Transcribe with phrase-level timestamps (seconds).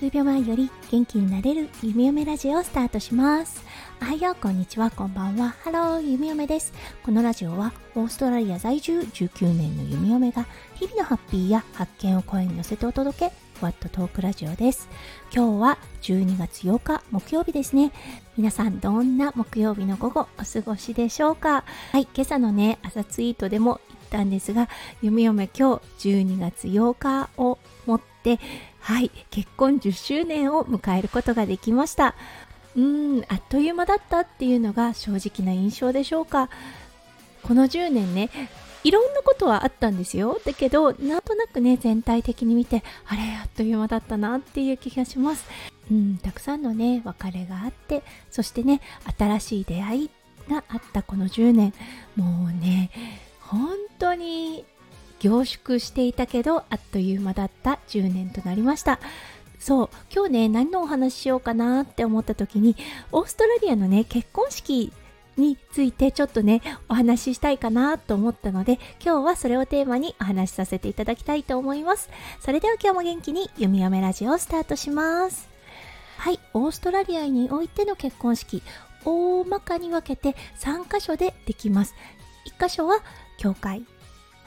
[0.00, 3.62] 数秒前より元気になれる弓嫁ラジオをスタートします。
[4.00, 5.50] おはようこんにちはこんばんは。
[5.62, 6.72] ハロー弓嫁です。
[7.04, 10.46] このラジオはオーストラリア在住19年の弓嫁が
[10.76, 14.88] 日々のハッピーや発見を声に乗せてお届けふわっとトークラジオです。
[15.36, 17.92] 今日は12月8日木曜日ですね。
[18.38, 21.64] 皆さんどんな木曜日の午後お過ごしでしょうか？
[21.92, 24.70] はい今朝のね朝ツイートでも言ったんですが
[25.02, 28.09] 弓嫁今日12月8日をもって
[28.80, 32.14] はい結婚10周年を迎えることができました。
[32.76, 36.50] うーんあっという間だったっていうのが正直な印象でしょうか。
[37.42, 38.30] この10年ね
[38.84, 40.40] いろんなことはあったんですよ。
[40.44, 45.44] だけどなんとなくね全体的に見てあれあっという間だったなっていう気がします。
[45.90, 48.80] うんたくさんのね別れがあってそしてね
[49.18, 50.10] 新しい出会い
[50.48, 51.74] があったこの10年。
[52.16, 52.90] もうね
[53.40, 54.64] 本当に
[55.20, 58.98] 凝縮していたけどあっという間だった10年となりました。
[59.58, 62.76] そう今日ね何のお話ししようかなって思った時に
[63.12, 64.90] オーストラリアのね結婚式
[65.36, 72.08] についてちょっとねお話ししたいかなと思ったので今日はそれをテーマにお話しさせていただきたいと思います。
[72.40, 75.48] それでは今日も元気に弓嫁ラジオをスタートします。
[76.16, 78.62] はいオーストラリアにおいての結婚式
[79.04, 81.94] 大まかに分けて3箇所でできます。
[82.46, 83.02] 1箇所は
[83.36, 83.84] 教会。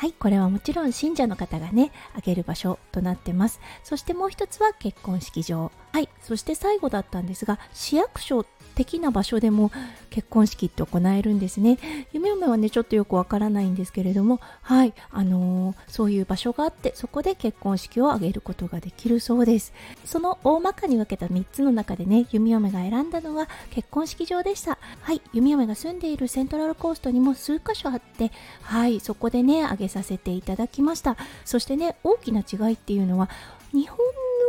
[0.00, 3.60] はい、これはもちろん信者の方がね、あげる場所となってます。
[3.84, 5.70] そしてもう一つは結婚式場。
[5.92, 8.46] はい、そして最後だったんですが、市役所
[8.84, 9.70] 的な場所でも
[10.08, 11.78] 結婚式って行えるんですね。
[12.12, 19.72] 夢嫁はね、ちょっとよくわからないんですけれども、はい、あのー、そういう場所があって、そこで結婚式を挙げることができるそうです。
[20.04, 24.78] その大まかに分けた3つの中でね、弓嫁が選んだのは結婚式場でした。
[25.02, 33.30] はい、弓嫁が住んでいるセントラルコーストにも数箇所あって、はい、そこでね、挙げさせていただきましたそしてね大きな違いっていうのは
[33.72, 33.98] 日本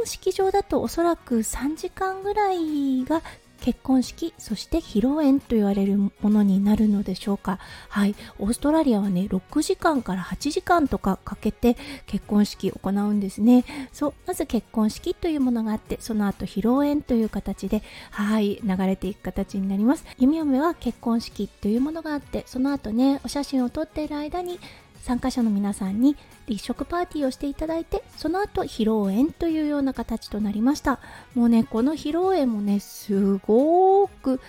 [0.00, 3.22] の式場だとおそらく3時間ぐらいが
[3.64, 7.58] 結婚式そして披露宴と言われるものになるのでしょうか。
[7.88, 8.14] はい。
[8.38, 13.64] オーストラリアはね6時間から8時間とかかけて結婚式を行うんですね。
[13.90, 20.04] そうまず結婚式というものがあってその後披露宴という形ではい流れていく形になります。
[20.18, 24.60] 弓嫁は結婚式というものがあってその後ねお写真を撮っている間に
[25.04, 26.16] 参加者の皆さんに
[26.46, 30.98] 立食パーティーをしていただいてその後披露宴というような形となりました。
[31.34, 34.40] もうねこの披露宴もねすごく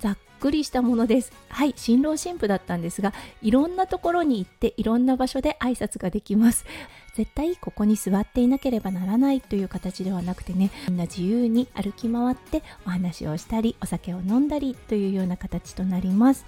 [0.00, 1.32] ざっくりしたものです。
[1.48, 6.66] はい新郎新婦だったんですがいろんなところに行っていろんな場所で挨拶ができます。
[7.14, 16.44] 絶対ここに座っていなければならないという形ではなくてねみんな自由に歩き回ってお話をしたりお酒を飲んだりというような形となります。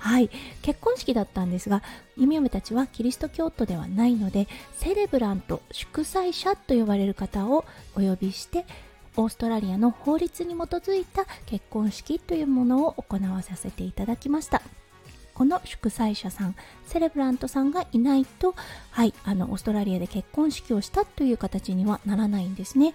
[0.00, 0.30] はい。
[0.62, 1.82] 結婚式だったんですが
[2.16, 7.64] 弓嫁たちはキリスト教徒ではないのでセレブラント祝祭者と呼ばれる方を
[7.96, 8.66] お呼びして
[9.16, 14.62] オーストラリアの法律に基づいた結婚式というものを行わさせていただきました。
[15.38, 18.56] この祝祭者さんセレブラントさんがいないと
[18.90, 22.92] はいあのオーストラリアで結婚式をしたという形にはならないんですね。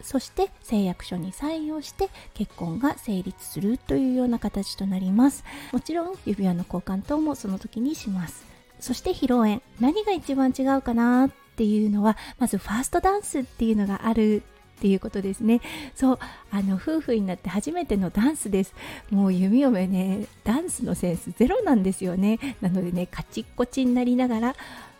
[0.00, 5.44] そして誓約書にサインをして結婚が成立するというような形となります。
[5.70, 8.46] もちろん指輪の交換等もその時にします。
[8.80, 9.60] そして披露宴。
[9.78, 14.42] 何が一番違うかなっていうのはまずファーストダンスっていうのがある
[14.82, 15.60] っていうことですね。
[15.94, 16.18] そう
[16.50, 18.74] あの夫婦になって初めてのダンスです。
[19.10, 22.56] もう弓嫁ねダンスのセンスゼロなんですよね。
[22.60, 24.56] なのでねカチッコチになりながら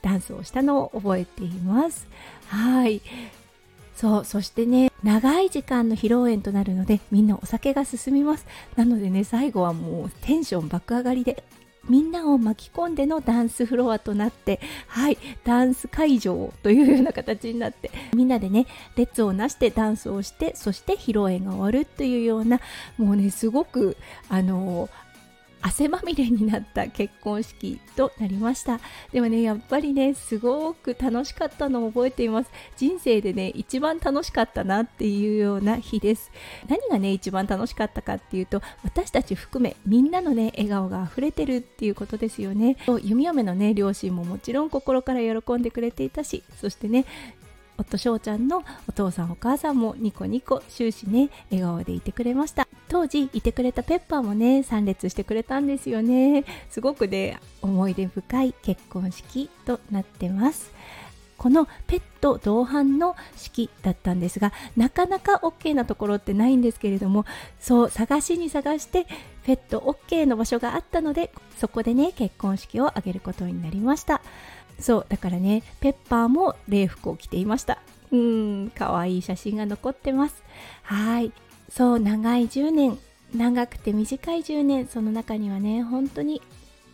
[0.00, 2.06] ダンスをしたのを覚えています。
[2.46, 3.02] はい。
[3.96, 8.46] そうそしてね長い時間の披露宴となるのでみんなお酒が進みます。
[8.76, 11.42] なのでね最後はもうテンション爆上がりで
[11.88, 22.60] みんなを巻き込んでのダンスフロアとなってはいダンス会場というような形になってみんなでね列をなしてダンスをしてそして披露宴が終わるというような
[22.96, 23.96] もうねすごく
[24.28, 24.88] あの
[25.66, 28.80] 汗まみれになった結婚式となりました。
[29.12, 32.50] でもねやっぱりねすごく楽しかったのを覚えています。
[32.76, 36.30] 人生でね一番楽しかったなっていうような日です。
[36.68, 42.76] 何がね一番楽しかったかっていうと私たち含めみんなのね笑顔が溢れてるっていうことですよね。
[43.02, 47.06] 弓嫁のね両親ももちろん心から喜んでくれていたしそしてね
[47.76, 52.68] 夫翔ちゃんのお父さんお母さんもニコニコ終始ね笑顔でいてくれました。
[52.88, 56.44] 当時いてくれたペッパーもね参列してくれたんですよね。
[56.70, 60.72] すごくね思い出深い結婚式となってます。
[61.36, 67.26] このペット同伴の式だったんですがなかなか OK なところってないんですけれども
[67.60, 69.06] そう探しに探して
[69.42, 74.22] ペット OK の場所があったのでそこでね結婚式を挙げることになりました。
[74.78, 77.78] そうだからねペッパーも礼服を着ていました。
[78.10, 80.42] うん可愛い写真が残ってます。
[80.82, 81.32] はい。
[81.70, 82.98] そう長い10年
[83.34, 86.40] 長くて短い10年その中にはね本当に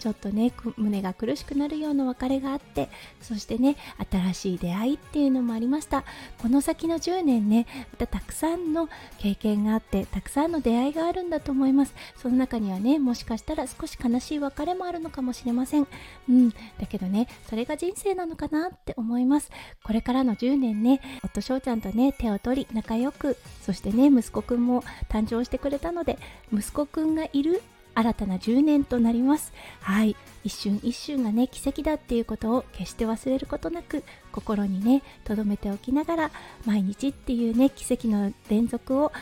[0.00, 2.88] ちょっとね胸が苦しくなるような別れがあって
[3.20, 3.76] そしてね
[4.11, 6.05] 新しい出会いっていうのもありました。
[6.38, 8.88] この先の10年ねまたたくさんの
[9.19, 11.94] 経験があってたくさんの出会いがあるんだと思います。
[12.17, 15.87] その中にはねもしかしたら少し悲しい別れもあるのかもしれません。
[16.29, 16.50] うん。
[16.50, 16.56] だ
[16.88, 19.50] けどねそれが人生なのかなって思います。
[19.85, 26.19] これからの10年ね夫翔ちゃんとね手を取り仲良くそしてね息子くんも誕生してくれたので
[26.53, 27.62] 息子くんがいる
[27.94, 29.52] 新たな10年となります。
[29.81, 30.16] はい。
[30.42, 36.31] 一瞬一瞬がね奇跡だっていうことを決して忘れることなく心にね留めておきながら
[36.64, 39.12] 毎日っていうね奇跡の連続を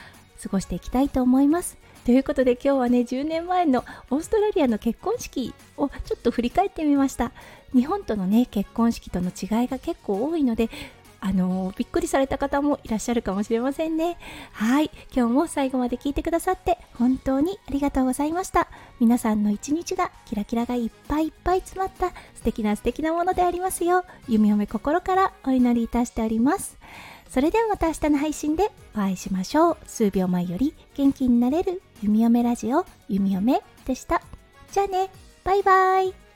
[0.40, 1.76] 過ごしていきたいと思います。
[2.04, 7.32] ということで今日はね10年前のオーストラリアの結婚式をちょっと振り返ってみました。
[7.74, 10.70] 日本とのね結婚式との違いが結構多いので
[11.20, 14.18] あのびっくりされた方もいらっしゃるかもしれませんね。
[14.52, 14.90] はい。
[15.14, 18.68] 今日も最後まで聞いてくださって本当にありがとうございました。
[19.00, 26.78] 皆さんの一日がキラキラがいっぱいいっぱい詰まった素敵な素敵なものでありますよう、弓嫁心からお祈りいたしております。
[27.28, 29.76] それではまた明日の配信でお会いしましょう。
[29.86, 34.22] 数秒前より元気になれる弓嫁ラジオ弓嫁でした。
[34.72, 35.10] じゃあね、
[35.44, 36.27] バイバイ。